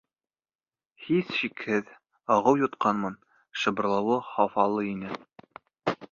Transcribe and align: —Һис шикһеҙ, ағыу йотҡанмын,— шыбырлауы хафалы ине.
—Һис 1.07 1.27
шикһеҙ, 1.39 1.91
ағыу 2.35 2.57
йотҡанмын,— 2.61 3.17
шыбырлауы 3.65 4.17
хафалы 4.31 4.87
ине. 4.93 5.13